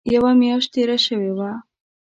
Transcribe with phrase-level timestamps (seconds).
[0.15, 1.51] یوه میاشت تېره شوې وه.